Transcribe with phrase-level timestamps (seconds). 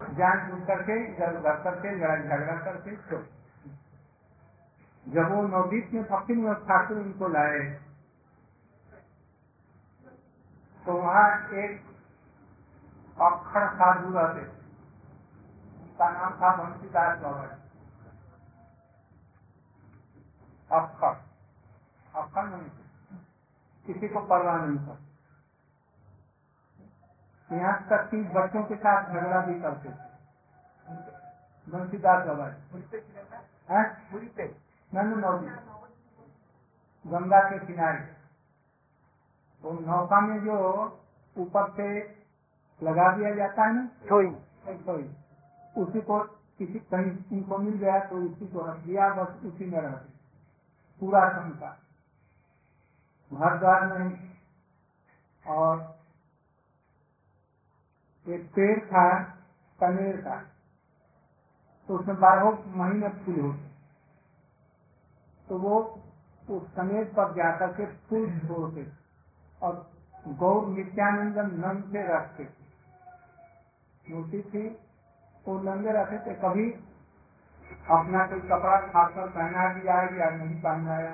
[0.00, 3.18] जान बुझ करके इधर उधर करके, लड़ाई झगड़ा करके तो
[5.06, 7.58] जब वो नवदीप में भक्ति विनोद ठाकुर उनको लाए
[10.86, 11.80] तो वहाँ एक
[13.18, 14.40] अक्षर साधु रहते
[15.76, 17.44] उनका नाम था बंशीदास बाबा
[20.70, 21.14] अक्षर।
[22.14, 22.68] अक्षर नहीं
[23.86, 24.98] किसी को परवाह नहीं था।
[27.52, 30.06] यहाँ तक कि बच्चों के साथ झगड़ा भी करते थे।
[32.26, 32.46] बाबा
[34.94, 35.46] नंद नौजी
[37.10, 37.98] गंगा के किनारे।
[39.62, 40.56] तो नौका में जो
[41.38, 42.00] ऊपर से
[42.82, 43.88] लगा दिया जाता है ना?
[45.82, 46.18] उसी को
[46.58, 50.12] किसी कहीं उनको मिल गया तो उसी को रख दिया बस उसी में रहते
[51.00, 51.78] पूरा का
[53.32, 54.36] घर द्वार में
[55.46, 55.95] और
[58.36, 59.08] एक पेड़ था
[59.80, 60.36] कनेर का।
[61.88, 63.64] तो उसमें बारह महीने फूल होते
[65.48, 65.78] तो वो
[66.48, 68.86] उस कनेर पर जाकर के फूल छोड़ते
[69.62, 69.90] और
[70.28, 72.64] गौर नित्यानंद नंद से रखते थे।
[74.06, 74.66] मूर्ति थी,
[75.46, 76.70] वो नंगे रखे थे, कभी
[77.90, 81.10] अपना कोई कपड़ा खाकर पहना दिया या नहीं पहनाया।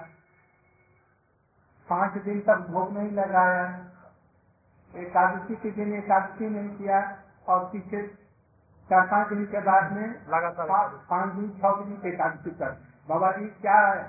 [1.89, 3.92] पाँच दिन तक भोग नहीं लगाया।
[4.95, 6.99] एकादशी के दिन एकादशी नहीं किया
[7.49, 8.07] और पीछे
[8.91, 12.71] चार पाँच दिन के बाद में लगातार पाँच दिन छह दिन एकादशी कर।
[13.09, 14.03] बाबा जी क्या है?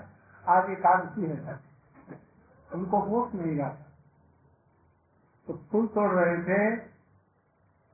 [0.44, 1.60] आज एकादशी है सर।
[2.72, 3.70] उनको होश नहीं रहा।
[5.48, 6.76] तो फूल तोड़ रहे थे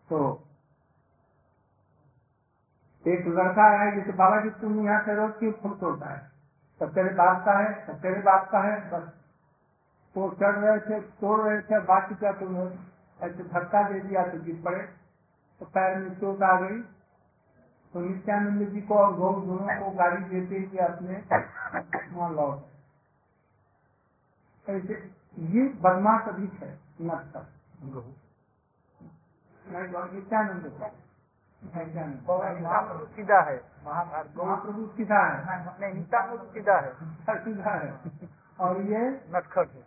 [0.09, 0.19] तो
[3.05, 6.19] एक लड़का आया जैसे बाबा जी तुम यहाँ से रोज क्यों फूल तोड़ता है?
[6.81, 9.07] सब तेरे बाप का है सब तेरे बाप का है बस।
[10.17, 12.67] वो चढ़ रहे थे तोड़ रहे थे बाकी क्या तुम्हें
[13.21, 14.83] ऐसे धक्का दे दिया तो गिर पड़े।
[15.59, 16.81] तो पैर में चोट आ गई।
[17.93, 21.13] तो नित्यानंद जी को और गौ दोनों को गाड़ी देते हुए अपने
[22.13, 22.57] वहाँ लौट
[24.69, 24.93] ऐसे
[25.39, 27.45] ये बदमाश अधिक है नक्सर
[29.73, 30.65] नित्यानंद
[32.61, 36.93] महाप्रभु सीधा है महाप्रभु है। सीधा है।
[37.43, 38.99] सीधा है। और ये
[39.29, 39.79] नटखट है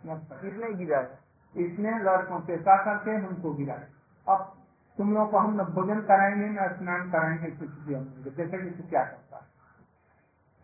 [0.47, 1.19] इसने गिरा है।
[1.55, 4.57] इसने लड़कों से क्या करके हमको गिराया अब
[4.97, 8.83] तुम लोग को हम न भोजन कराएँगे न, स्नान कराएँगे, कुछ भी हम जैसे जैसे
[8.83, 9.43] क्या करता है।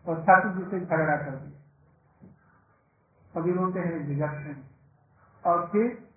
[0.06, 1.60] और ठाकुर जी से झगड़ा कर दिया।
[3.34, 4.70] कभी रोते हैं झिझकते हैं।
[5.44, 6.08] और फिर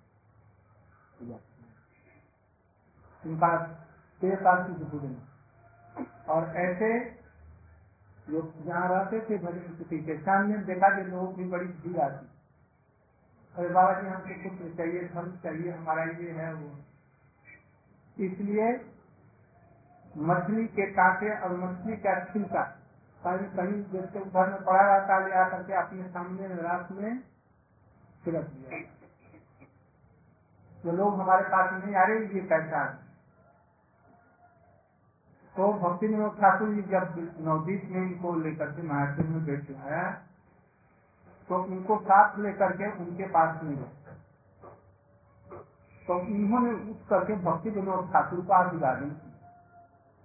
[3.26, 3.56] उनका
[4.20, 5.16] देर काल की भोजन
[6.28, 6.98] और ऐसे
[8.30, 12.26] जो जहाँ रहते थे भजन कुटी के, सामने देखा कि लोगों की बड़ी भीड़ आती।
[13.56, 16.76] अरे बाबा जी, हमको कुछ चाहिए, फल चाहिए, हमारा ये है, वो।
[18.24, 18.90] इसलिए
[20.18, 22.62] मछली के कांटे और मछली का छिलका,
[23.24, 27.20] कहीं कहीं जैसे घर में पड़ा रहता, ले आकर के अपने सामने रात में
[28.24, 28.80] छिड़क दिया।
[30.84, 33.03] जो लोग हमारे पास नहीं आ रहे, ये है
[35.54, 40.06] तो भक्ति विनोद ठाकुर जी जब नवदीप में इनको लेकर के महाराष्ट्र में बैठे हैं
[41.50, 43.92] तो उनको साथ लेकर के उनके पास में गए।
[46.06, 49.06] तो उन्होंने उठ करके भक्ति विनोद ठाकुर को आशीर्वादी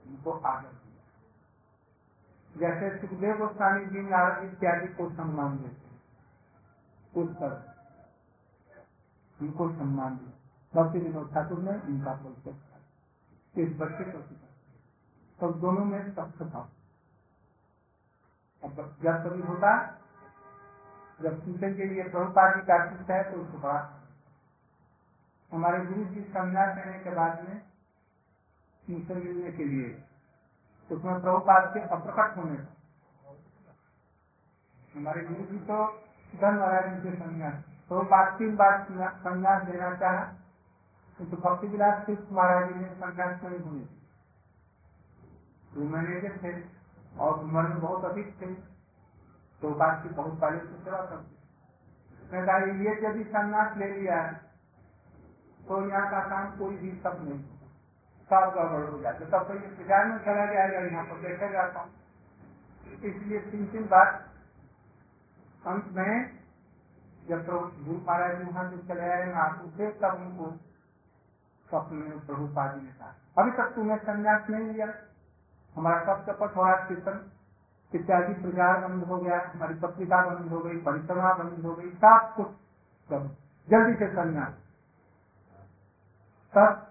[0.06, 1.04] उनको आदर दिया।
[2.56, 5.88] जैसे सुखदेव गोस्वामी जी नारद इत्यादि को सम्मान देते
[7.14, 7.52] उस पर
[9.40, 10.34] उनको सम्मान दिया।
[10.74, 12.54] भक्ति विनोद ठाकुर ने उनका परिचय
[13.56, 14.49] इस बच्चे को सिखा
[15.40, 16.62] तो दोनों में सख्त था।
[18.64, 18.72] अब
[19.04, 19.72] जब कभी होता,
[21.20, 23.80] जब पूछेंगे ये प्रभुपाद जी का शिष्य है तो उसको बड़ा
[25.52, 27.58] हमारे गुरु जी संन्यास लेने के बाद में
[28.86, 29.90] उनसे मिलने के लिए
[30.90, 32.72] उसमें प्रभुपाद के अप्रकट होने का।
[34.94, 35.78] हमारे गुरु जी तो
[36.34, 38.74] धन महाराज जी के संन्यास, प्रभुपाद तीन बार
[39.20, 40.24] संन्यास देना चाहा
[41.20, 43.99] तो भक्ति विलास तीर्थ महाराज जी ने संन्यास नहीं होने दी
[45.74, 46.54] वो मैनेजर थे
[47.20, 48.54] और उम्र में बहुत अधिक थे।
[49.62, 51.38] तो बात की बहुत पहले से सेवा करते
[52.32, 54.18] मैं कहा, ये यदि संन्यास ले लिया
[55.68, 57.40] तो यहाँ का काम कोई भी सब नहीं
[58.30, 61.80] सब गड़बड़ हो जाते तब तो ये प्रचार में चला जाएगा, यहाँ पर देखा जाता
[61.80, 61.90] हूँ।
[63.04, 64.08] इसलिए तीन तीन बार
[65.64, 66.14] अंत में
[67.30, 70.52] जब तो गुरु महाराज जी वहाँ से चले आए ना उठे तब उनको
[71.70, 74.88] स्वप्न में प्रभुपाद जी ने कहा, अभी तक तुमने संन्यास नहीं लिया।
[75.76, 77.18] हमारा सब चपट हो रहा कीर्तन
[77.92, 82.34] इत्यादि प्रचार बंद हो गया, हमारी पत्रिका बंद हो गई, परिक्रमा बंद हो गई, सब
[82.36, 82.48] कुछ
[83.10, 83.30] सब
[83.68, 84.54] जल्दी से संन्यास
[86.54, 86.86] सब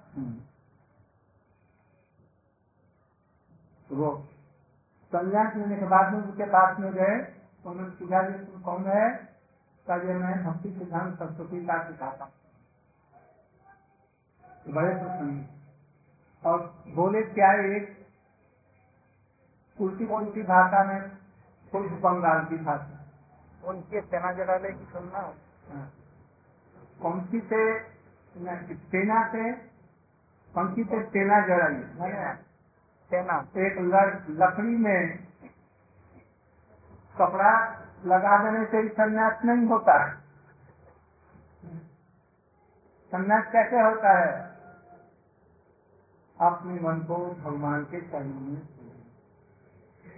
[3.91, 4.11] तो वो
[5.13, 7.17] संन्यास लेने के बाद में उनके पास में गए
[7.65, 9.05] तो उन्होंने पूछा कि तुम कौन है?
[9.87, 12.25] कहा मैं भक्ति सिद्धांत सरस्वती का सिखाता
[14.67, 15.47] तो बड़े प्रसन्न
[16.43, 16.59] और
[16.95, 17.98] बोले, क्या एक
[19.81, 21.01] उल्टी उल्टी भाषा में?
[21.73, 22.97] कुछ बंगाल की भाषा।
[23.65, 25.23] उनके सेना जड़ाले की सुनना
[27.03, 27.63] कौन सी से
[28.35, 29.53] सेना से
[30.55, 31.77] कौन सी से सेना जड़ाई
[33.11, 33.79] सेना। एक
[34.41, 35.01] लकड़ी में
[37.19, 37.53] कपड़ा
[38.07, 40.11] लगा देने से ही संन्यास नहीं होता। है
[43.13, 44.33] संन्यास कैसे होता है?
[46.39, 48.61] अपने मन को भगवान के चरणों में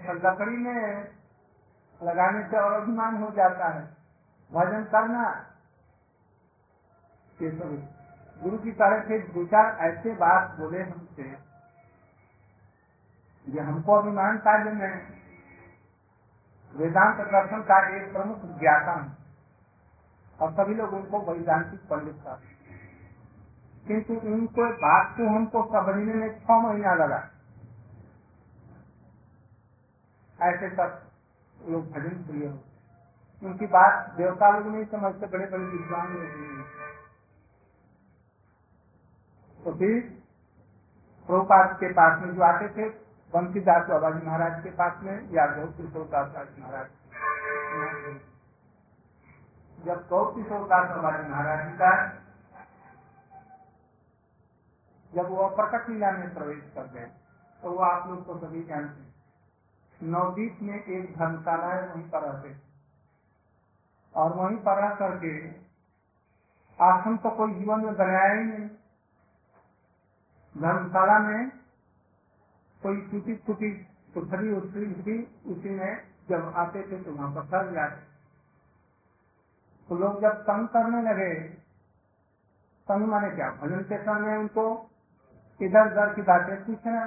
[0.08, 1.08] लकड़ी में
[2.00, 3.84] लगाने से और अभिमान हो जाता है।
[4.52, 5.46] भजन करना।
[7.40, 11.22] गुरु की तरह रहे थे दो चार ऐसे बात बोले हमसे
[13.46, 14.92] ये हमको अभिमान कार्य में
[16.76, 19.16] वेदांत दर्शन का एक प्रमुख ज्ञाता हूँ
[20.40, 22.40] और सभी लोग उनको वैदांतिक पंडित का
[23.86, 27.20] किंतु उनको बात को हमको समझने में छह महीना लगा।
[30.40, 31.00] ऐसे सब
[31.56, 32.58] लोग भजन प्रिय हो।
[33.42, 36.28] उनकी बात देवता लोग नहीं समझते, बड़े बड़े विद्वान लोग
[39.58, 40.00] तो फिर
[41.28, 42.88] प्रभुपाद के पास में जो आते थे
[43.32, 46.28] बंसीदास बाबा जी महाराज के पास में, या गौ किशोर दास
[46.58, 46.88] महाराज
[49.78, 51.92] जब गौ किशोर दास बाबा महाराज जी का,
[55.12, 57.06] जब वो प्रकट लीला में प्रवेश कर गए
[57.62, 59.08] तो वो आप लोग को सभी जानते हैं।
[60.00, 62.54] नवदीप में एक धर्मशाला है वहीं पर रहते।
[64.14, 65.32] और वहीं पर रह करके
[66.78, 68.68] आश्रम तो कोई जीवन में बनाया ही नहीं।
[70.54, 71.50] धर्मशाला में
[72.82, 73.72] कोई टूटी फूटी
[74.14, 75.16] पुथरी उतरी थी,
[75.46, 75.92] उसी में
[76.30, 78.08] जब आते थे तो वहाँ पर ठहर जाते
[79.88, 81.34] तो लोग जब तंग करने लगे,
[82.88, 83.50] तंग माने क्या?
[83.52, 84.64] भजन के समय उनको
[85.60, 87.00] इधर उधर की बातें पूछना।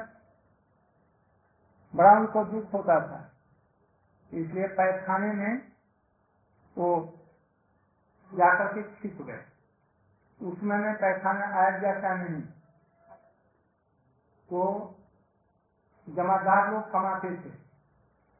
[1.95, 3.31] बड़ा उनको दुख होता था।
[4.33, 5.71] इसलिए पैखाने में
[6.77, 7.19] वो
[8.33, 9.43] जाकर के छिप गए।
[10.41, 12.41] उसमें में पैखाना आया जाता नहीं?
[14.49, 14.95] तो
[16.09, 17.49] जमादार लोग कमाते थे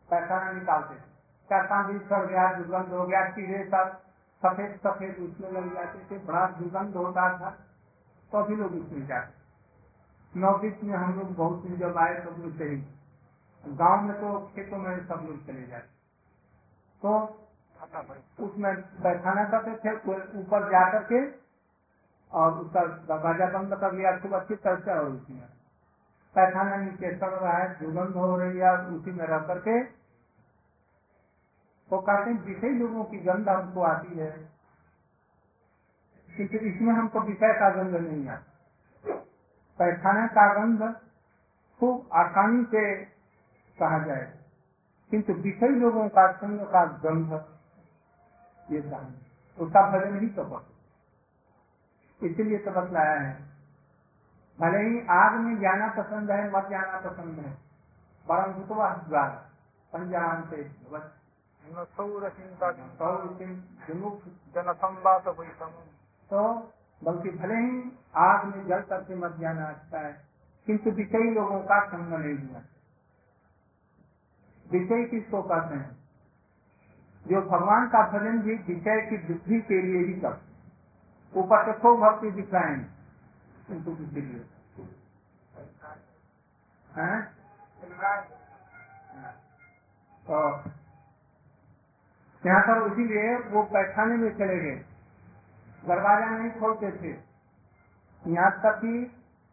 [0.10, 1.14] पैखाना निकालते थे।
[1.50, 4.02] पैसा भी सड़ गया, दुर्गंध हो गया कीड़े सब
[4.44, 7.50] सफ़ेद सफ़ेद उसमें लग जाते थे, बड़ा दुर्गंध होता था।
[8.32, 13.03] तो अभी लोग उसमें जाते। नौदिक में हम लोग बहुत दिन जब आए तो चले
[13.64, 15.92] गाँव में तो खेतों में सब लोग चले जाते
[17.02, 17.12] तो
[18.40, 19.92] उसमें पैखाना करते थे
[20.40, 21.20] ऊपर जा करके
[22.32, 25.42] और उसका दरवाज़ा बंद कर लिया। खूब अच्छी से और उसमें
[26.36, 29.80] पैखाना नीचे सड़ रहा है, दुर्गंध हो रही है, उसी में रह करके।
[31.92, 34.32] वो कहते हैं विषय लोगों की गंध हमको आती है
[36.30, 39.16] किंतु इसमें हमको विषय का गंध नहीं आता।
[39.80, 40.82] पैखाना का गंध
[41.82, 42.84] खूब आसानी से
[43.80, 44.26] कहा जाए।
[45.12, 47.34] किंतु विषय लोगों का संग का गंध
[48.70, 49.00] ये कहा
[49.58, 50.66] उसका भजन ही तो पड़ो
[52.22, 53.34] इसीलिए तो बतलाया है
[54.60, 57.52] भले ही आग में जाना पसंद है मत जाना पसंद है
[58.26, 59.30] परम भूतवा द्वार
[59.94, 61.12] पंजान से बस
[66.32, 66.44] तो
[67.02, 67.80] बल्कि भले ही
[68.16, 70.14] आग में जल करके मत जाना अच्छा है
[70.68, 72.62] किंतु विषयी लोगों का संग नहीं हुआ।
[74.72, 75.92] विषय किसको कहते हैं?
[77.26, 82.00] जो भगवान का भजन भी विषय की वृद्धि के लिए ही करते ऊपर से खूब
[82.00, 82.84] भक्ति दिखाएँगे
[83.68, 84.40] किंतु किसी लिए।
[90.26, 90.40] तो
[92.44, 94.76] यहाँ पर इसीलिए वो पैखाने में चले गए।
[95.88, 97.12] दरवाज़ा नहीं खोलते थे।
[98.24, 98.92] यहाँ तक कि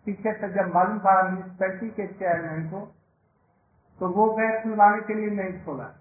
[0.07, 2.81] पीछे से जब मालूम पड़ा म्यूनिसपैलिटी के चेयरमैन को
[4.02, 5.94] तो वो गए खुलवाने के लिए नहीं खोला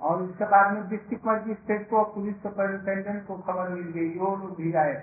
[0.00, 4.56] और उसके बाद में डिस्ट्रिक्ट मजिस्ट्रेट को पुलिस सुपरिंटेंडेंट को खबर मिल गई वो लोग
[4.56, 4.96] भी आए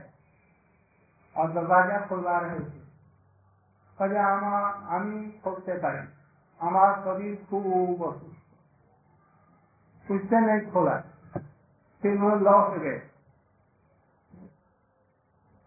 [1.35, 2.85] और दरवाजा खुलवा रहे थे
[3.99, 4.57] कहे आमा
[4.95, 6.01] আমি করতে পারি
[6.59, 7.63] আমার শরীর খুব
[8.07, 8.43] অসুস্থ
[10.07, 10.95] उससे नहीं खोला
[12.03, 12.99] फिर वो लौट गए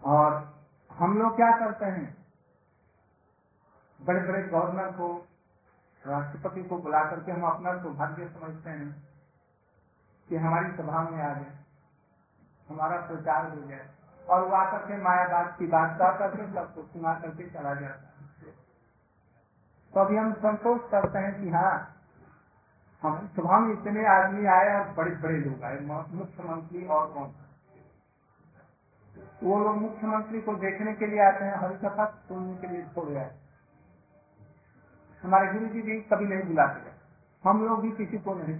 [0.02, 0.28] और
[0.90, 2.06] हम लोग क्या करते हैं
[4.00, 5.08] बड़े बड़े गवर्नर को
[6.05, 8.89] राष्ट्रपति को बुला करके हम अपना सौभाग्य समझते हैं
[10.29, 11.53] कि हमारी सभा में आ गए,
[12.69, 13.87] हमारा प्रचार हो जाए
[14.27, 18.09] और वो आकर के मायाबाद की बात कर करके सबको सुना करके चला जाता
[18.41, 18.53] है।
[19.93, 21.73] तो अभी हम संतोष करते हैं कि हाँ
[23.03, 27.33] हम सभा में इतने आदमी आए और बड़े बड़े लोग आए। मुख्यमंत्री और कौन?
[29.43, 33.07] वो लोग मुख्यमंत्री को देखने के लिए आते हैं हरी कथा सुनने के लिए छोड़
[33.09, 33.29] गए
[35.25, 36.93] हमारे गुरु जी भी कभी नहीं बुलाते
[37.43, 38.55] हम लोग भी किसी को नहीं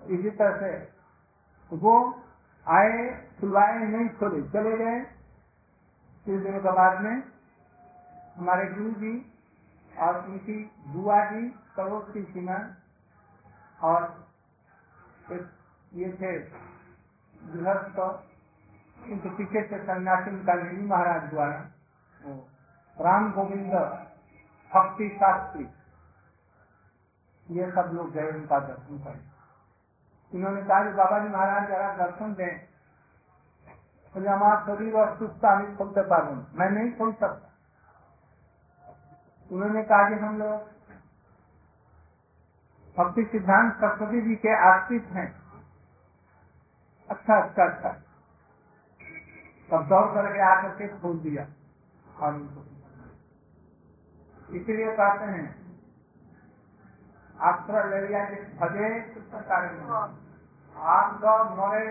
[0.00, 0.70] इसी तरह से
[1.72, 1.94] वो
[2.66, 2.94] आए
[3.40, 5.00] सुलवाए नहीं खोले चले गए।
[6.26, 7.16] कुछ दिनों के बाद में
[8.36, 9.12] हमारे गुरु जी
[9.92, 10.56] और उनकी
[10.86, 11.42] बुआ जी
[11.76, 12.58] पड़ोस की सीमा
[13.80, 14.00] और
[15.32, 15.44] एक
[15.92, 16.32] ये थे
[17.34, 17.98] गृहस्थ,
[19.08, 21.60] इनके पीछे से सन्यासी नेमी महाराज द्वारा।
[22.96, 23.74] राम गोविंद
[24.70, 25.64] भक्ति शास्त्री।
[27.48, 29.20] ये सब लोग गए उनका दर्शन करें
[30.32, 32.68] इन्होंने कहा कि बाबा जी महाराज जरा दर्शन दें।
[34.14, 37.48] हमारा शरीर और सुस्ता नहीं खोलते पारूँ मैं नहीं खोल सकता।
[39.50, 40.68] उन्होंने कहा कि हम लोग
[42.96, 45.28] भक्ति सिद्धांत सरस्वती जी के आश्रित हैं।
[47.08, 47.90] अच्छा अच्छा अच्छा।
[49.70, 51.46] तब दौड़ करके आकर के खोल दिया।
[52.20, 52.32] और
[54.50, 55.48] इसीलिए कहते हैं,
[57.40, 58.88] आश्रय ले लिया कि भजे
[60.88, 61.84] आप मरे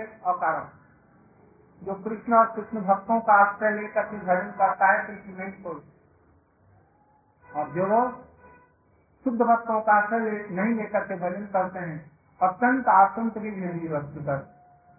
[1.82, 5.78] जो कृष्ण और कृष्ण भक्तों का आश्रय लेकर के भजन करता है, कृष्ण नहीं छोड़
[7.50, 8.08] और जो लोग
[9.26, 12.00] शुद्ध भक्तों का आश्रय नहीं लेकर के भजन करते हैं,
[12.42, 14.38] अत्यंत आतंक भी नहीं वस्तु कर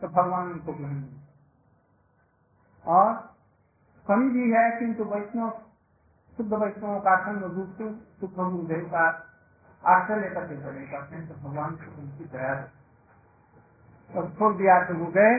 [0.03, 1.03] तो भगवान उनको ग्रहण
[2.85, 3.13] और
[4.07, 5.51] कमी भी है, किंतु वैष्णव
[6.41, 9.07] शुद्ध वैष्णव का संग दूसरे सुखम देव का
[9.85, 12.53] आश्रय लेकर के भजन करते हैं तो भगवान को उनकी दया
[14.11, 15.39] और छोड़ दिया तो वो गए।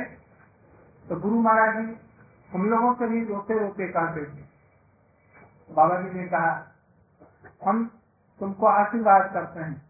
[1.09, 1.95] तो गुरु महाराज जी,
[2.53, 4.43] हम लोगों से भी रोते रोते कहते थे।
[5.73, 6.75] बाबा जी ने कहा,
[7.65, 7.91] हम
[8.39, 9.81] तुमको आशीर्वाद करते हैं।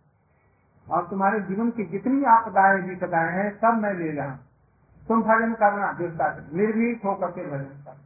[0.89, 4.39] और तुम्हारे जीवन की जितनी आपदाएँ विपदाएँ हैं, सब मैं ले रहा हूँ।
[5.07, 7.99] तुम भजन करना, देवता निर्भीक होकर के भजन करना।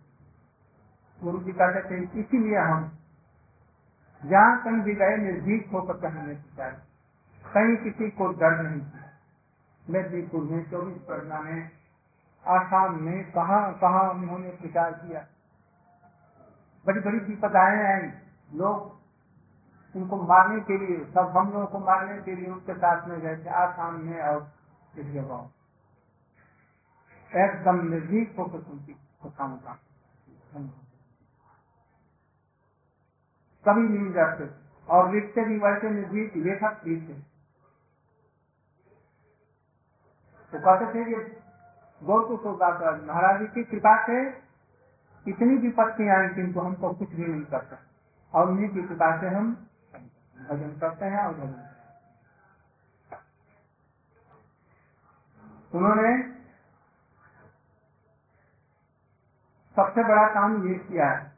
[1.24, 2.92] गुरु जी का कहते थे, इसीलिए हम
[4.24, 6.72] जहाँ कहीं भी गए, निर्भीक होकर के हमने सिखाया
[7.46, 9.04] कहीं किसी को डर नहीं किया
[9.86, 11.70] मेदनीपुर में चौबीस परगना में
[12.46, 15.26] आसाम में कहा कहा उन्होंने प्रचार किया।
[16.86, 18.10] बड़ी बड़ी विपदाएँ आई।
[18.58, 18.96] लोग
[19.96, 23.36] उनको मारने के लिए, सब हम लोगों को मारने के लिए उनके साथ में गए
[23.38, 24.48] थे, आसाम में और
[24.98, 25.50] इस जगह।
[27.32, 29.80] एकदम निर्भीक होकर उनकी कथाओं का
[33.66, 34.50] कभी नहीं जाते।
[34.88, 37.14] और लिखते भी वैसे निर्भीक लेखक भी थे
[40.54, 41.16] तो कहते थे कि
[42.02, 44.18] गौर को महाराज जी की कृपा से
[45.26, 47.78] इतनी विपत्ति आई किंतु हमको कुछ भी नहीं करता।
[48.34, 49.54] और उन्हीं की कृपा से हम
[50.50, 51.64] भजन करते हैं और भजन
[55.74, 56.12] उन्होंने
[59.78, 61.35] सबसे बड़ा काम ये किया है।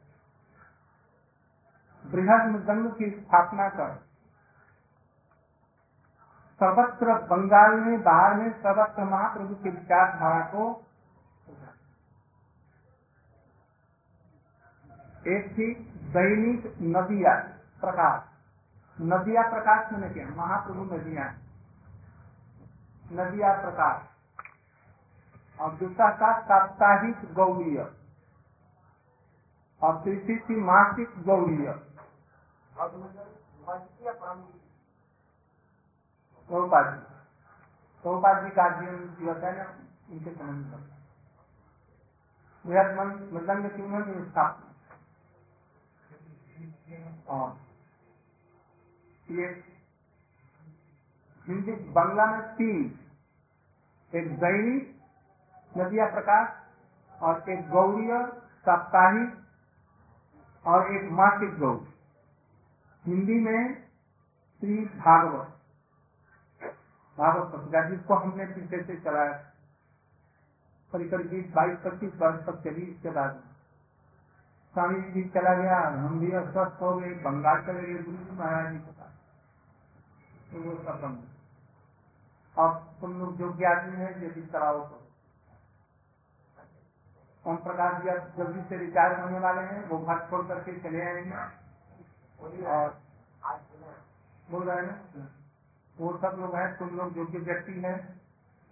[2.10, 3.94] बृहद मृदंग की स्थापना कर।
[6.60, 10.84] सर्वत्र बंगाल में, बाहर में सर्वत्र महाप्रभु की विचारधारा को
[15.26, 15.74] एक थी
[16.12, 17.34] दैनिक नदिया
[17.80, 18.22] प्रकाश।
[19.00, 21.34] नदिया प्रकाश मैंने क्या, महाप्रभु नदिया।
[23.12, 24.02] नदिया प्रकाश।
[25.60, 27.92] और दूसरा था साप्ताहिक गौरीय
[29.82, 31.87] और तीसरी थी मासिक गौरीय
[38.10, 39.64] जी जी का जीवन दिवस है ना
[43.34, 44.64] संबंध में स्थापना
[47.28, 47.58] और
[49.30, 49.46] ये
[51.48, 52.98] हिंदी, बांग्ला में तीन।
[54.14, 55.02] एक दैनिक
[55.78, 56.48] नदिया प्रकाश,
[57.22, 58.26] और एक गौरीय
[58.58, 59.46] साप्ताहिक,
[60.66, 61.97] और एक मासिक गौर।
[63.08, 63.74] हिंदी में
[64.60, 65.54] श्री भागवत
[67.18, 69.32] भागवत पत्रिका, जिसको हमने पीछे से चलाया
[70.92, 73.42] करीब करीब बीस, बाईस, पच्चीस वर्ष तक चली इसके बाद।
[74.74, 78.72] स्वामी जी चला गया, हम भी अस्वस्थ हो गए, बंगाल चले गए, गुरु जी महाराज
[78.72, 79.12] जी के पास।
[80.50, 80.72] तो वो
[82.62, 85.02] अब तुम लोग जो आदमी है यदि चलाओ तो।
[87.46, 91.02] ओम प्रकाश जी अब जल्दी से रिटायर होने वाले हैं, वो घर छोड़ करके चले
[91.02, 91.67] आएँगे।
[92.40, 92.88] और
[94.48, 95.26] बोल रहे हैं
[95.96, 97.96] वो सब लोग हैं तुम लोग योग्य व्यक्ति है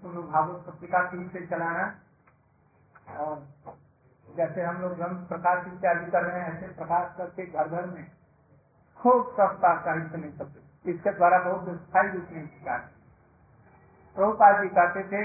[0.02, 1.84] तुम लोग भागवत पत्रिका ठीक से चलाना।
[3.16, 3.34] और
[4.26, 8.06] जैसे हम लोग ग्रंथ प्रकाश इत्यादि कर रहे हैं ऐसे प्रकाश करके घर घर में
[9.00, 12.80] खूब सस्ता साहित्य नहीं सकते इसके द्वारा बहुत स्थायी रूप में शिकार
[14.16, 15.22] प्रभुपाद जी कहते थे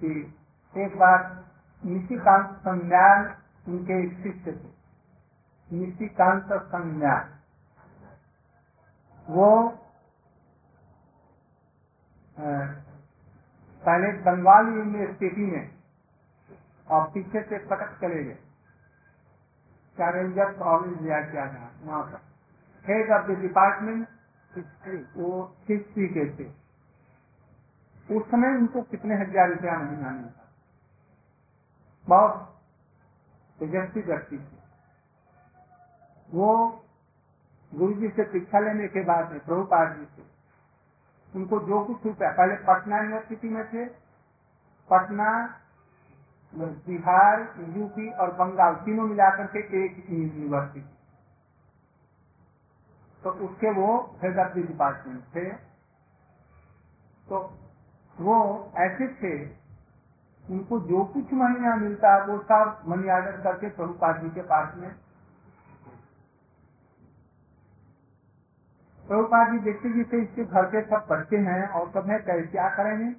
[0.00, 0.10] कि
[0.74, 1.18] एक बार
[1.82, 3.34] निशिकांत संज्ञान
[3.66, 4.74] उनके एक शिष्य थे।
[5.70, 7.34] निशिकांत संज्ञान
[9.26, 9.48] वो
[12.36, 15.66] पहले बंगाल यूनिवर्सिटी में
[16.88, 18.34] और पीछे से पटक चले गए।
[19.98, 22.20] चैलेंजर कॉलेज या क्या था, वहाँ पर
[22.84, 24.08] head of the department
[24.50, 25.30] history वो
[25.68, 26.48] हिस्ट्री के थे।
[28.08, 30.42] उस समय उनको कितने हज़ार रुपया महीना मिलता।
[32.06, 32.34] बहुत
[33.58, 34.55] तेजस्वी व्यक्ति थे।
[36.30, 36.48] वो
[37.72, 40.22] गुरु जी से शिक्षा लेने के बाद में, प्रभुपाद जी से,
[41.32, 43.84] उनको जो कुछ रुपया, पहले पटना यूनिवर्सिटी में थे,
[44.90, 45.30] पटना,
[46.52, 47.40] बिहार
[47.76, 50.94] यूपी और बंगाल, तीनों मिलाकर के एक यूनिवर्सिटी
[53.22, 53.86] तो उसके वो
[54.22, 55.50] हेड ऑफ़ डिपार्टमेंट थे।
[57.26, 57.38] तो
[58.16, 58.36] वो
[58.78, 59.32] ऐसे थे,
[60.44, 64.90] उनको जो कुछ महीना मिलता, वो सब मनी ऑर्डर करके प्रभुपाद जी के पास में
[69.08, 72.68] प्रभुपाद जी देखते जिससे इसके घर के सब बच्चे हैं और सब है कैसे क्या
[72.76, 73.10] करेंगे?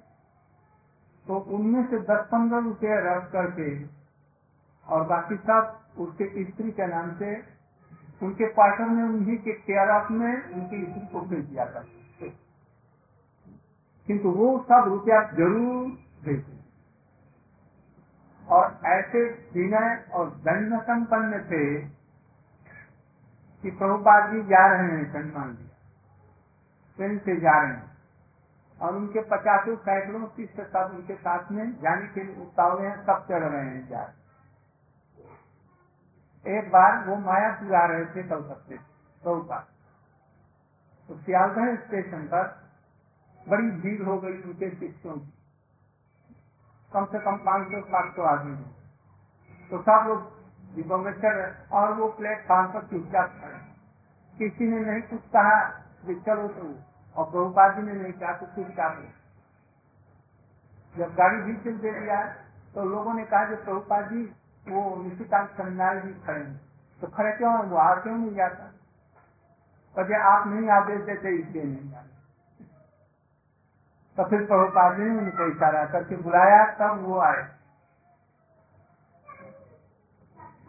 [1.26, 3.68] तो उनमें से दस पंद्रह रुपये रख करके
[4.86, 7.34] और बाकी सब उसके स्त्री के नाम से
[8.22, 12.30] उनके पार्टनर में, उन्हीं के केयर ऑफ़ में उनकी स्त्री को भेज दिया करते
[14.08, 15.90] किंतु वो सब रुपया ज़रूर
[16.24, 16.56] देते
[18.46, 21.64] और ऐसे विनय और दंड संपन्न थे
[23.64, 25.77] कि प्रभुपाद जी जा रहे हैं सन्मान लिया
[26.98, 27.86] ट्रेन से जा रहे हैं।
[28.80, 33.26] और उनके पचासों सैकड़ों शिष्य सब उनके साथ में जाने के लिए उतावले हैं, सब
[33.28, 34.02] चढ़ रहे हैं जा
[36.46, 38.76] एक बार वो मायापुर आ रहे थे कलकत्ते
[39.22, 39.66] प्रभुपाद
[41.08, 42.44] तो सियालदह स्टेशन पर
[43.46, 45.32] बड़ी भीड़ हो गई उनके शिष्यों की।
[46.92, 50.20] कम से कम पाँच सौ, सात सौ आदमी है। तो सब लोग
[50.74, 53.58] डिब्बों में चढ़ रहे और वो प्लेटफॉर्म पर चुपचाप खड़े
[54.36, 55.58] किसी ने नहीं कुछ कहा
[56.26, 56.66] चलो तो
[57.18, 58.88] और प्रभुपाद जी ने नहीं कहा तो कुछ कहा
[60.94, 62.24] जब गाड़ी भी चल दे दिया
[62.74, 64.22] तो लोगों ने कहा कि प्रभुपाद जी,
[64.66, 66.60] वो निशिकांत संन्याय जी खड़े हैं।
[67.00, 68.64] तो खड़े क्यों वो आ क्यों नहीं जाता?
[69.96, 71.90] कभी आप नहीं आदेश देते इसलिए नहीं
[74.18, 77.42] तो फिर प्रभुपाद जी ने उनको इशारा करके बुलाया, तब वो आए।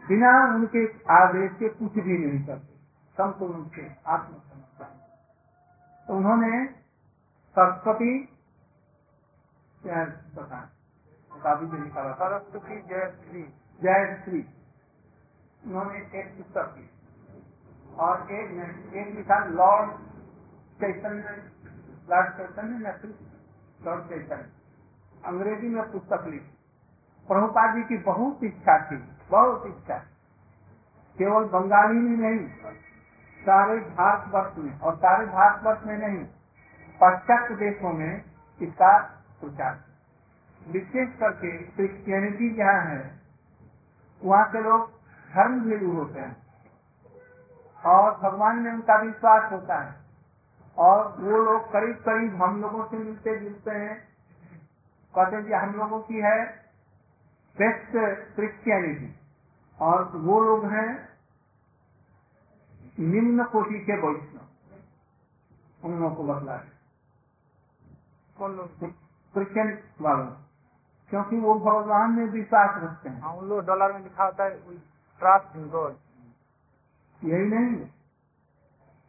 [0.08, 2.74] बिना उनके आदेश के कुछ भी नहीं करते।
[3.16, 4.49] संपूर्ण रूप से आत्मसमर्पण
[6.10, 6.66] तो उन्होंने
[7.56, 8.12] सरस्वती
[9.82, 13.42] काफ़ी से निकाला सरस्वती जयश्री
[13.80, 14.40] जयश्री
[15.62, 16.86] उन्होंने एक पुस्तक की
[17.98, 18.50] और एक
[18.94, 19.92] एक लिखा lord
[20.80, 21.36] Chaitanya
[22.10, 22.74] lord Chaitanya
[23.80, 24.48] lord Chaitanya.
[25.24, 26.52] अंग्रेज़ी में पुस्तक लिखी
[27.28, 28.98] प्रभुपाद जी की बहुत इच्छा थी
[29.30, 29.98] बहुत इच्छा।
[31.18, 32.42] केवल बंगाली में नहीं
[33.40, 36.24] सारे भारतवर्ष में, और सारे भारतवर्ष में नहीं,
[37.00, 38.24] पाश्चात्य देशों में
[38.60, 38.98] इसका
[39.40, 39.84] प्रचार
[40.72, 43.20] विशेष करके क्रिश्चियनिटी जहाँ है,
[44.24, 44.90] वहाँ के लोग
[45.34, 46.36] धर्म भीरू होते हैं,
[47.86, 49.94] और भगवान में उनका विश्वास होता है,
[50.78, 54.10] और वो लोग करीब करीब हम लोगों से मिलते जुलते हैं।
[55.14, 56.46] कहते जी हम लोगों की है
[57.56, 57.92] बेस्ट
[58.36, 59.14] क्रिश्चियनिटी
[59.80, 61.09] और वो लोग हैं
[62.98, 66.56] निम्न कोटि के वैष्णव उन लोगों को बतला
[68.36, 68.84] कौन लोग
[69.34, 70.26] क्रिश्चियन वालों
[71.10, 74.76] क्योंकि वो भगवान में विश्वास रखते हैं हाँ उन लोग डॉलर में लिखा होता है
[75.20, 75.96] ट्रस्ट इन गॉड
[77.22, 77.84] यही नहीं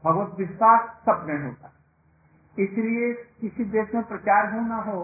[0.03, 4.99] भगवत विश्वास सब में होता है इसलिए किसी देश में प्रचार हो ना हो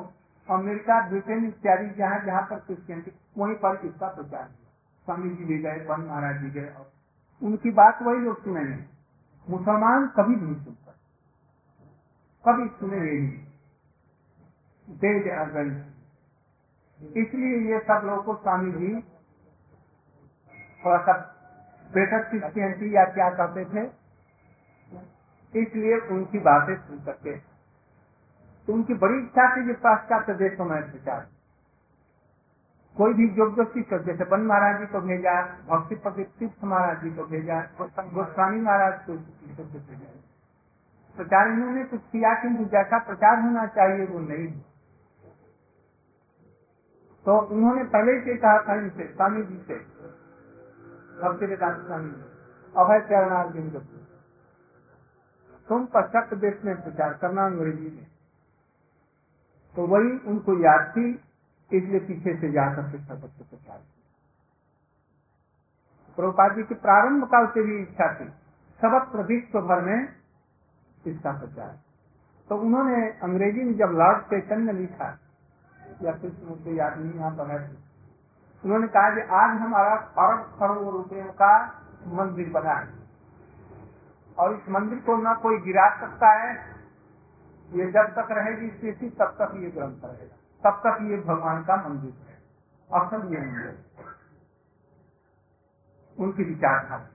[0.48, 5.58] अमेरिका ब्रिटेन इत्यादि जहाँ जहाँ पर क्रिश्चियनिटी वहीं पर इसका प्रचार हुआ स्वामी जी भी
[5.64, 6.92] गए वन महाराज जी गए और
[7.42, 8.78] उनकी बात वही लोग सुनेंगे
[9.48, 10.92] मुसलमान कभी नहीं सुनता।
[12.46, 13.46] कभी सुनेंगे नहीं।
[14.88, 15.70] दे अगल
[17.16, 19.02] इसलिए ये सब लोगों को स्वामी जी
[20.82, 21.14] थोड़ा सा
[21.90, 23.84] बेटर क्रिश्चियनिटी या क्या कहते थे,
[25.54, 27.40] इसलिए उनकी बातें सुन सकते
[28.68, 31.22] उनकी बड़ी इच्छा थी कि पाश्चात्य देशों में प्रचार
[32.98, 35.34] कोई भी योग्य शिक्षक जैसे बन महाराज जी को भेजा,
[35.68, 40.16] भक्ति तीर्थ महाराज जी को भेजा, गोस्वामी महाराज को भेजा
[41.16, 44.48] प्रचार इन्होंने कुछ किया किंतु जैसा प्रचार होना चाहिए, वो नहीं।
[47.26, 49.78] तो उन्होंने पहले से कहा था इनसे स्वामी जी से,
[51.22, 52.12] भक्ति वेदांत स्वामी
[52.76, 53.70] अभय चरणार्जुन
[55.68, 58.08] तुम पश्चात देश में प्रचार करना अंग्रेज़ी में।
[59.76, 61.08] तो वही उनको याद थी
[61.72, 63.80] इसलिए पीछे से जाकर के सबक को प्रचार
[66.18, 68.26] प्रभुपाद जी की प्रारंभ काल से भी इच्छा थी।
[68.80, 70.08] सबक विश्व भर में
[71.08, 71.78] इसका प्रचार।
[72.50, 75.10] तो उन्होंने अंग्रेज़ी में जब लॉर्ड चैतन्य लिखा,
[76.04, 77.60] या कुछ मुझे याद नहीं, यहाँ पर है।
[78.64, 81.54] उन्होंने कहा कि आज हमारा अरब करोड़ रुपयों का
[82.14, 82.94] मंदिर बना है
[84.38, 86.50] और इस मंदिर को न कोई गिरा सकता है।
[87.72, 91.76] ये जब तक रहेगी स्थिति, तब तक ये ग्रंथ रहेगा। तब तक ये भगवान का
[91.90, 92.36] मंदिर है।
[92.90, 93.86] असल ये मंदिर
[96.20, 97.08] उनकी विचारधारा।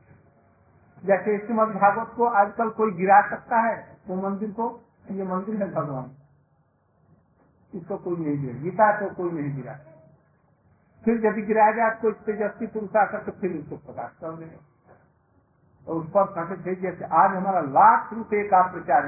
[1.05, 4.67] जैसे श्रीमद भागवत को आजकल कोई गिरा सकता है, वो मंदिर को,
[5.11, 6.11] ये मंदिर है भगवान।
[7.75, 9.75] इसको कोई नहीं गिरा। गीता को कोई नहीं गिरा।
[11.05, 14.61] फिर यदि गिराया जाए तो तेजस्वी पुरुष आकर तो फिर उसको प्रकाश कर देगा।
[15.87, 19.07] तो उस पर संकट थे जैसे आज हमारा लाख रुपए का प्रचार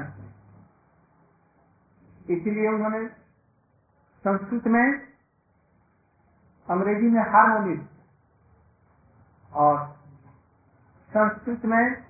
[2.29, 3.24] इसलिए उन्होंने
[4.25, 5.01] संस्कृत में,
[6.69, 7.91] अंग्रेज़ी में हारमोनिस्ट
[9.53, 9.95] और
[11.09, 12.03] संस्कृत में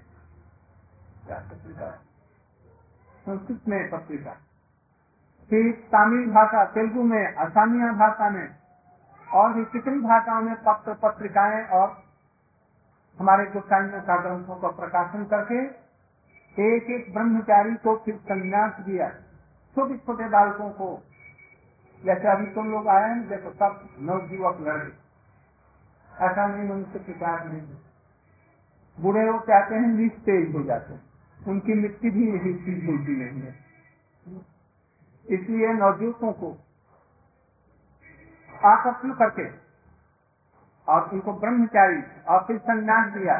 [3.26, 4.32] संस्कृत में पत्रिका।
[5.50, 8.56] फिर तमिल भाषा, तेलुगु में, असामिया भाषा में,
[9.34, 12.04] और भी कितनी भाषाओं में पत्र, पत्रिकाएँ और
[13.20, 15.60] हमारे गोसाइयों का ग्रंथों का प्रकाशन करके
[16.76, 19.10] एक एक ब्रह्मचारी को फिर संन्यास दिया।
[19.76, 21.04] छोटे छोटे बालकों को
[22.06, 27.62] जैसे अभी तुम लोग आए हैं, देखो सब नवजीवक लड़के ऐसा नहीं मनुष्य प्रकार नहीं
[28.98, 31.02] बूढ़े हो चाहते हैं निस्तेज हो जाते हैं।
[31.48, 33.54] उनकी मिट्टी भी यही चीज़ होती नहीं है।
[35.26, 36.52] इसलिए नवजुवकों को
[38.66, 39.48] आकर्षण करके
[40.88, 43.38] और उनको ब्रह्मचारी और फिर संन्यास दिया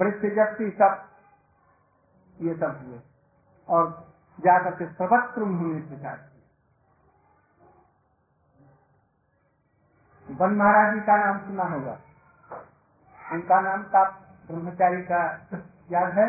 [0.00, 0.92] तेजस्वी सब
[2.36, 2.98] ये सब हुए।
[3.68, 3.84] और
[4.38, 6.42] जाकर के सर्वत्र उन्होंने प्रचार किया
[10.38, 11.92] वन महाराज जी का नाम सुना होगा।
[13.20, 14.02] उनका नाम का
[14.48, 15.20] ब्रह्मचारी का
[15.92, 16.26] याद है?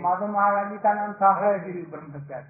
[0.00, 2.48] माधव महाराज जी का नाम था है गिरी ब्रह्मचारी।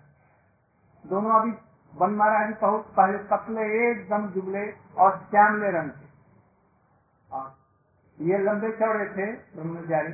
[1.05, 1.53] दोनों अभी
[1.95, 4.65] वन महाराज जी बहुत पहले पतले एकदम दुबले
[4.99, 6.07] और श्यामले रंग थे
[7.31, 7.47] और
[8.19, 10.13] ये लंबे चौड़े थे ब्रह्मचारी।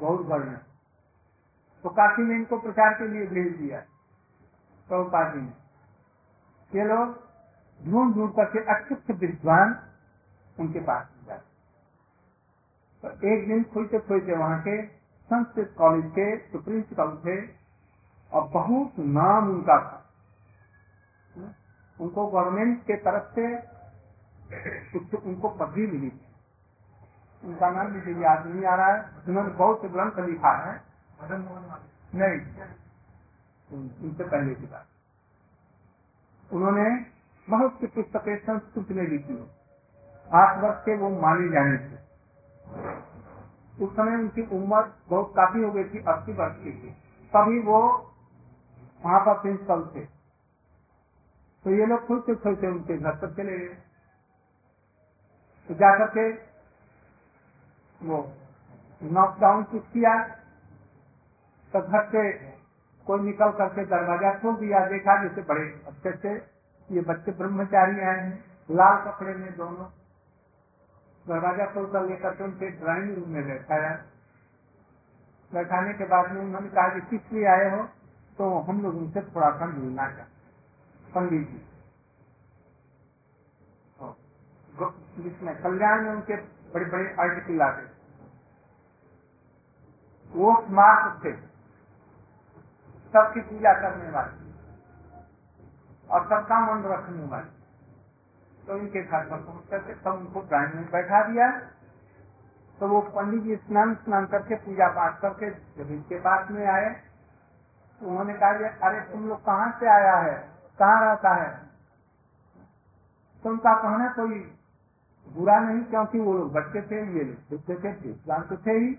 [0.00, 0.56] बहुत बड़े
[1.84, 3.78] तो काशी में इनको प्रचार के लिए भेज दिया
[4.88, 5.52] प्रभुपाद जी ने।
[6.72, 7.06] ये लोग
[7.80, 9.68] ढूंढ ढूंढ करके अच्छे विद्वान
[10.56, 11.48] उनके पास जाते
[13.02, 14.76] तो एक दिन खोजते खोजते वहाँ के
[15.30, 17.36] संस्कृत कॉलेज के जो प्रिंसिपल थे
[18.32, 19.98] और बहुत नाम उनका था।
[21.98, 23.46] उनको गवर्नमेंट के तरफ़ से
[25.18, 26.29] उनको पदवी मिली थी।
[27.44, 30.82] उनका नाम मुझे याद नहीं आ रहा है। उन्होंने बहुत ग्रंथ लिखा है।
[32.14, 32.62] नहीं।
[33.78, 34.86] उनसे पहले की बात।
[36.52, 37.06] उन्होंने
[37.50, 39.50] बहुत सी पुस्तकें संस्कृत में लिखी
[40.32, 42.10] आठ वर्ष के वो माने जाने थे।
[43.84, 46.90] उस समय उनकी उम्र बहुत काफ़ी हो गई थी, अस्सी वर्ष की थी।
[47.36, 47.82] तभी वो
[49.04, 50.00] वहाँ पर प्रिंसिपल थे।
[51.64, 53.74] तो ये लोग खुद से खुद से उनके घर पर चले गए।
[55.68, 56.49] तो जाकर के
[58.02, 58.18] वो
[59.02, 60.12] नॉकडाउन कुछ किया?
[61.74, 62.22] तो घर से
[63.06, 66.34] कोई निकल करके दरवाज़ा खोल दिया, देखा जैसे बड़े अच्छे से
[66.90, 69.86] ये बच्चे ब्रह्मचारी आए हैं, लाल कपड़े में दोनों।
[71.26, 73.92] दरवाज़ा खोल कर लेकर के उनके ड्राइंग रूम में बैठाया।
[75.52, 77.82] बैठाने के बाद में उन्होंने कहा कि किस लिए आए हो?
[78.38, 81.60] तो हम लोग उनसे थोड़ा सा मिलना चाहते पंडित जी।
[85.22, 86.36] जिसमें कल्याण में उनके
[86.74, 87.82] बड़े बड़े आर्टिकल आते
[90.30, 91.32] वो स्मार्ट थे।
[93.12, 94.50] सबकी पूजा करने वाले।
[96.10, 97.50] और सबका मन रखने वाले।
[98.66, 101.50] तो इनके घर पर पहुँच करके तब उनको ड्राइंग में बैठा दिया।
[102.80, 106.90] तो वो पंडित जी स्नान स्नान करके पूजा पाठ करके जब इनके पास में आए
[108.00, 108.50] तो उन्होंने कहा
[108.88, 110.50] अरे, तुम लोग कहाँ से आया है?
[110.78, 111.70] कहाँ रहता है?
[113.42, 114.59] तुमका उनका कहना कोई
[115.26, 118.94] बुरा नहीं, क्योंकि वो लोग बच्चे थे, ये लोग थे विद्वान तो थे ही।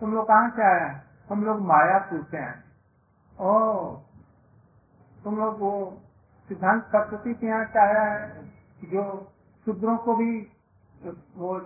[0.00, 0.88] तुम लोग कहाँ से आया
[1.30, 2.54] हम लोग मायापुर से आए
[3.38, 3.50] ओ,
[5.24, 5.72] तुम लोग वो
[6.50, 8.44] सिद्धांत सरस्वती के यहाँ से आया है,
[8.84, 9.02] जो
[9.66, 10.30] शूद्रों को भी,
[11.36, 11.58] वो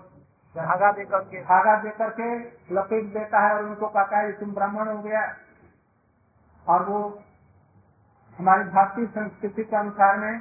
[0.55, 2.29] धागा देकर के, धागा दे करके
[2.75, 5.23] लपेट देता है और उनको कहता है तुम ब्राह्मण हो गया।
[6.67, 6.99] और वो
[8.39, 10.41] हमारी भारतीय संस्कृति के अनुसार में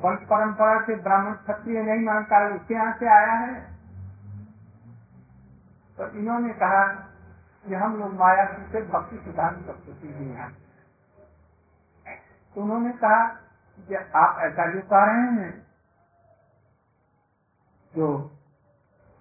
[0.00, 3.76] वंश परंपरा से ब्राह्मण क्षत्रिय नहीं मानता है उसके यहाँ से आया है।
[5.98, 6.92] तो इन्होंने कहा
[7.66, 10.52] कि हम लोग माया से भक्ति सिद्धांत संस्कृति भी हैं।
[12.54, 13.26] तो उन्होंने कहा
[13.88, 15.66] कि आप ऐसा जो कह रहे हैं?
[17.96, 18.38] जो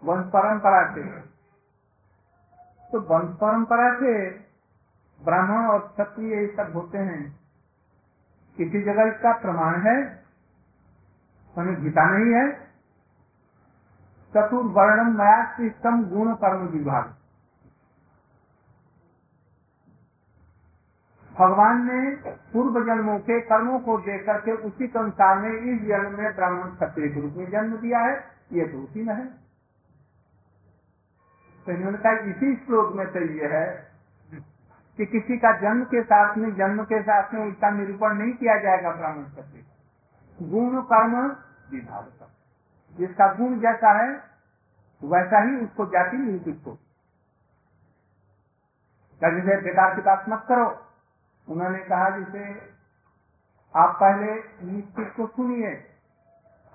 [0.03, 1.03] वंश परंपरा से।
[2.91, 4.29] तो वंश परंपरा से
[5.25, 7.39] ब्राह्मण और क्षत्रिय ये सब होते हैं।
[8.57, 10.18] किसी जगह इसका प्रमाण है?
[11.59, 12.49] हमें गीता नहीं है।
[14.33, 17.15] चतुर्वर्णम मया सिस्टम गुण कर्म विभाग।
[21.31, 21.99] भगवान ने
[22.53, 27.09] पूर्व जन्मों के कर्मों को देख करके उसी अनुसार में इस जन्म में ब्राह्मण क्षत्रिय
[27.09, 28.15] के रूप में जन्म दिया है।
[28.53, 29.25] ये तो उसी में है
[31.67, 33.65] तो इन्होंने कहा, इसी श्लोक में तो ये है
[34.99, 38.57] कि किसी का जन्म के साथ में, जन्म के साथ में उसका निरूपण नहीं किया
[38.59, 41.13] जाएगा ब्राह्मण क्षत्रिय। गुण कर्म
[41.71, 42.29] विभाग
[42.97, 44.23] जिसका गुण जैसा है,
[45.03, 46.77] वैसा ही उसको जाति निरूपित हो।
[49.21, 50.85] जैसे बेकार की बात मत करो।
[51.49, 52.73] उन्होंने कहा जिसे
[53.75, 54.31] आप पहले
[54.71, 55.85] निश्चित को सुनिए।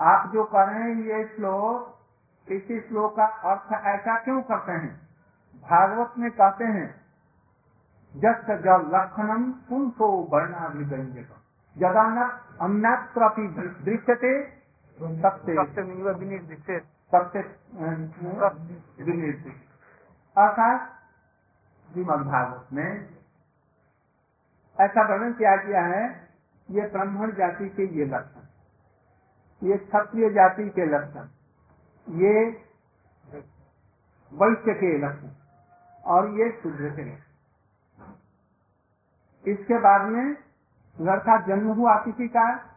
[0.01, 1.99] आप जो कर रहे हैं, ये श्लोक,
[2.53, 5.09] इसी श्लोक का अर्थ ऐसा क्यों करते हैं?
[5.71, 7.05] भागवत में कहते हैं
[8.17, 11.27] जस जल लक्षणम पुंसो वर्णाभिगंज
[11.79, 12.27] जदा
[12.61, 13.29] अन्यत्र
[13.85, 14.64] दृश्यते
[20.37, 21.01] अर्थात
[21.93, 23.09] श्रीमद भागवत में
[24.81, 26.29] ऐसा वर्णन किया गया है
[26.71, 28.41] ये ब्राह्मण जाति के ये लक्षण।
[29.69, 31.29] ये क्षत्रिय जाति के लक्षण।
[32.09, 32.45] ये
[34.33, 35.29] वैश्य के लक्षण।
[36.05, 37.35] और ये शूद्र के लक्षण।
[39.53, 40.37] इसके बाद में
[41.01, 42.74] लड़का जन्म हुआ किसी का?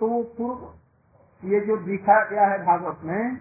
[0.00, 0.74] तो पूर्व,
[1.48, 3.40] ये जो दिखा गया है भागवत में,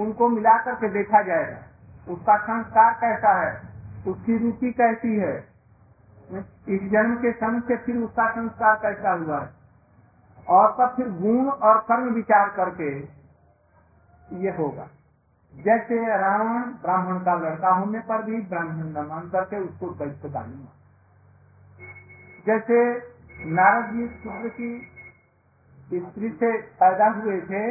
[0.00, 1.58] उनको मिलाकर के देखा जाएगा।
[2.12, 3.62] उसका संस्कार कैसा है?
[4.08, 5.48] उसकी रुचि कैसी है?
[6.68, 9.50] इस जन्म के समय से फिर उसका संस्कार कैसा हुआ है?
[10.48, 12.98] और तब फिर गुण और कर्म विचार करके
[14.36, 14.88] ये होगा।
[15.54, 20.66] जैसे रावण, ब्राह्मण का लड़का होने पर भी ब्राह्मण न मान करके उसको दैत्य नहीं
[22.46, 22.98] जैसे
[23.46, 24.99] नारद जी शूद्र की
[25.90, 26.50] स्त्री से
[26.80, 27.62] पैदा हुए थे,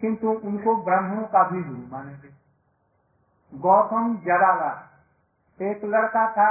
[0.00, 2.34] किंतु उनको ब्राह्मणों का भी गुरु माने थे
[3.52, 4.72] गौतम जराला
[5.60, 6.48] एक लड़का था,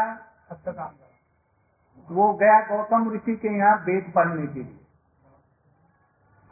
[2.08, 4.80] वो गया गौतम ऋषि के यहाँ वेद पढ़ने के लिए।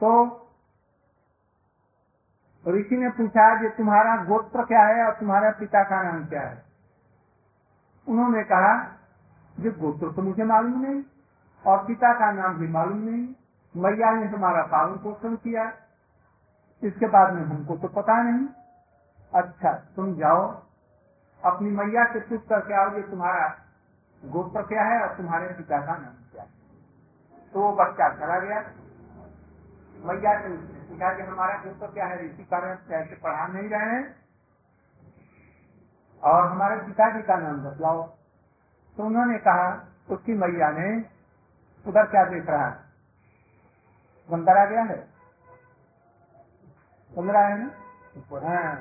[0.01, 0.09] तो
[2.65, 6.63] ऋषि ने पूछा कि तुम्हारा गोत्र क्या है और तुम्हारा पिता का नाम क्या है?
[8.07, 8.73] उन्होंने कहा
[9.55, 11.01] जो गोत्र तो मुझे मालूम नहीं
[11.63, 13.25] और पिता का नाम भी मालूम नहीं।
[13.77, 15.73] मैया ने हमारा पालन पोषण किया।
[16.83, 18.47] इसके बाद में हमको तो पता नहीं।
[19.35, 20.63] अच्छा तुम जाओ।
[21.45, 23.57] अपनी मैया से पूछ करके आओ, ये तुम्हारा
[24.25, 26.49] गोत्र क्या है और तुम्हारे पिता का नाम क्या है।
[27.53, 28.59] तो वो बच्चा चला गया।
[30.05, 32.25] मैया से पूछा कि हमारा गोत्र क्या है?
[32.25, 34.15] इसी कारण कैसे पढ़ा नहीं रहे हैं।
[36.23, 38.03] और हमारे पिताजी का नाम बतलाओ।
[38.97, 41.05] तो उन्होंने कहा, उसकी मैया ने
[41.87, 42.92] उधर क्या देख रहा है?
[44.29, 44.97] बंदर आ गया है।
[47.11, 47.69] बंदर आया ना?
[48.43, 48.75] हाँ।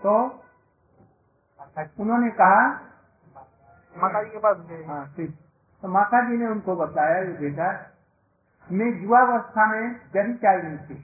[0.00, 0.14] तो
[2.00, 2.62] उन्होंने कहा
[3.94, 4.56] माता जी के पास
[4.88, 5.34] हाँ ठीक।
[5.82, 7.68] तो माता जी ने उनको बताया बेटा
[8.70, 10.96] मैं युवावस्था में जरी चाहिए थी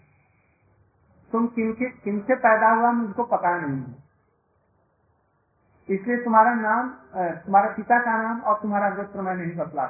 [1.33, 4.15] तुम किनके किनसे पैदा हुआ मुझको पता नहीं है।
[5.89, 6.91] इसलिए तुम्हारा नाम
[7.45, 9.87] तुम्हारे पिता का नाम और तुम्हारा गोत्र मैं नहीं बतला।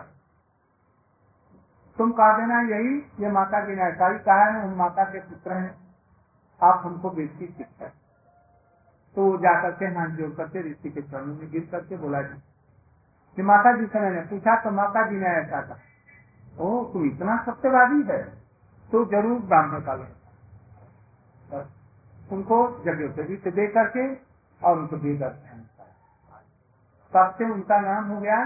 [2.00, 5.20] तुम कह देना यही, ये माता की ने ऐसा ही कहा है हम माता के
[5.22, 5.72] पुत्र हैं।
[6.60, 7.88] आप हमको बेटी शिक्षा
[9.16, 12.38] तो वो जाकर के हाथ जोड़ करके ऋषि के चरणों में गिर करके बोला जी
[13.36, 15.78] कि माता जी से मैंने पूछा तो माता जी ने ऐसा कहा,
[16.58, 18.22] ओ, तू इतना सत्यवादी है
[18.90, 19.94] तो ज़रूर ब्राह्मण का
[22.32, 24.06] उनको जगह भी दे करके
[24.62, 25.58] और उनको दे करके
[27.12, 28.40] तब से उनका नाम हो गया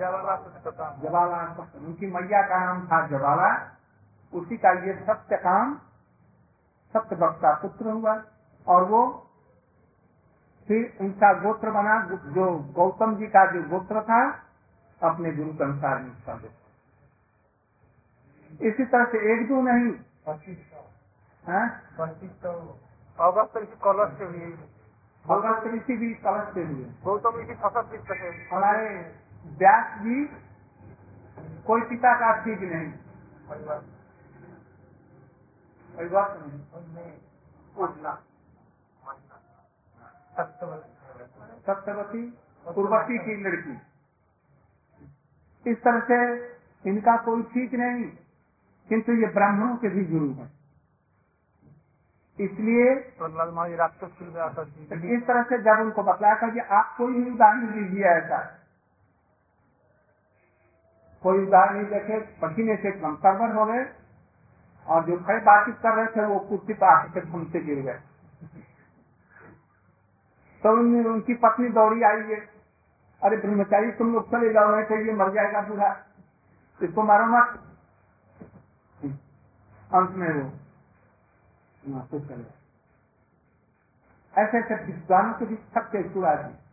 [0.00, 3.48] जवाला तो उनकी मैया का नाम था जवाला
[4.32, 5.74] उसी का ये सत्य काम
[6.92, 8.14] सत्य का पुत्र हुआ
[8.66, 9.26] और वो
[10.68, 11.94] फिर उनका गोत्र बना।
[12.34, 14.20] जो गौतम जी का जो गोत्र था
[15.02, 16.50] अपने गुरु के अनुसार गोत्र
[18.66, 19.92] इसी तरह से एक दो नहीं।
[21.46, 21.68] हाँ?
[23.20, 24.52] अगस्त इसी कलश से हुए
[25.30, 27.54] अगस्त ऋषि भी कलश से हुए। गौतम ऋषि
[28.52, 30.24] हमारे व्यास जी
[31.66, 32.90] कोई पिता का ठीक नहीं।
[35.94, 36.58] कोई बात नहीं
[41.66, 42.22] सत्यवती
[42.66, 43.74] उर्वशी की लड़की।
[45.66, 46.18] इस तरह से
[46.84, 48.04] इनका कोई ठीक नहीं
[48.90, 50.50] किंतु ये ब्राह्मणों के भी गुरु हैं।
[52.38, 52.92] इसलिए
[55.16, 58.38] इस तरह से जब उनको बतलाया था कि आप कोई भी उदाहरण लीजिए ऐसा
[61.22, 63.84] कोई उदाहरण नहीं देखे पसीने से एकदम सरवर हो गए
[64.86, 67.98] और जो खड़े बातचीत कर रहे थे वो कुर्सी पर आके से घूमते गिर गए।
[70.62, 72.38] तो उन, उनकी पत्नी दौड़ी आई है।
[73.22, 75.90] अरे ब्रह्मचारी तुम लोग चले जाओ नहीं तो ये मर जाएगा बूढ़ा।
[76.80, 77.58] इसको मारो मत।
[79.94, 80.50] अंत में वो
[84.34, 86.69] ऐसे ऐसे विद्वानों के भी सबके सुरा दी